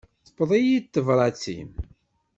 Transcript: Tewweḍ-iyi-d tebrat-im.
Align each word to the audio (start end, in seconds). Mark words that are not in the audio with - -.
Tewweḍ-iyi-d 0.25 0.85
tebrat-im. 0.93 1.71